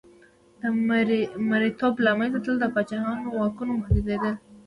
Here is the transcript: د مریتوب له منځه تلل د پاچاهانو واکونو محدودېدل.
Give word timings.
د 0.61 0.61
مریتوب 1.49 1.93
له 2.05 2.11
منځه 2.19 2.37
تلل 2.43 2.57
د 2.61 2.65
پاچاهانو 2.73 3.25
واکونو 3.37 3.71
محدودېدل. 3.79 4.35